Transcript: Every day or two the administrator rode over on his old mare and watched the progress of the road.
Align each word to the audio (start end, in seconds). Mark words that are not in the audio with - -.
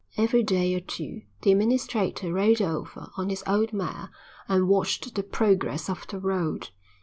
Every 0.17 0.41
day 0.41 0.73
or 0.73 0.79
two 0.79 1.21
the 1.43 1.51
administrator 1.51 2.33
rode 2.33 2.59
over 2.59 3.11
on 3.17 3.29
his 3.29 3.43
old 3.45 3.71
mare 3.71 4.09
and 4.47 4.67
watched 4.67 5.13
the 5.13 5.21
progress 5.21 5.91
of 5.91 6.07
the 6.07 6.17
road. 6.17 6.69